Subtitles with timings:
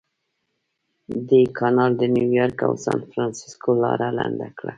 [1.27, 4.69] دې کانال د نیویارک او سانفرانسیسکو لاره لنډه کړه.